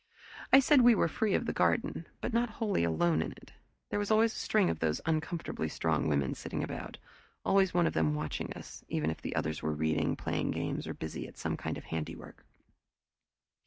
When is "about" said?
6.63-6.97